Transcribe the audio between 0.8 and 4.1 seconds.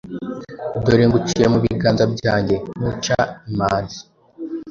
Dore nguciye mu biganza byanjye nk’uca imanzi,